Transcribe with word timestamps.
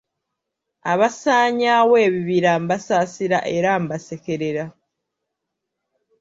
Abasaanyaawo 0.91 1.95
ebibira 2.07 2.51
mbasaasira 2.61 3.39
era 3.55 3.71
mbasekerera. 3.83 4.65